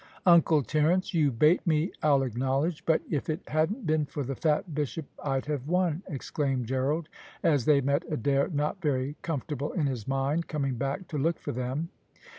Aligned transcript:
"Uncle 0.25 0.63
Terence, 0.63 1.13
you 1.13 1.29
bate 1.29 1.67
me, 1.67 1.91
I'll 2.01 2.23
acknowledge, 2.23 2.83
but 2.87 3.03
if 3.11 3.29
it 3.29 3.47
hadn't 3.49 3.85
been 3.85 4.07
for 4.07 4.23
the 4.23 4.33
fat 4.33 4.73
bishop 4.73 5.05
I'd 5.23 5.45
have 5.45 5.67
won," 5.67 6.01
exclaimed 6.07 6.65
Gerald, 6.65 7.07
as 7.43 7.65
they 7.65 7.81
met 7.81 8.05
Adair 8.11 8.47
not 8.47 8.81
very 8.81 9.15
comfortable 9.21 9.71
in 9.73 9.85
his 9.85 10.07
mind, 10.07 10.47
coming 10.47 10.73
back 10.73 11.07
to 11.09 11.19
look 11.19 11.37
for 11.37 11.51
them. 11.51 11.89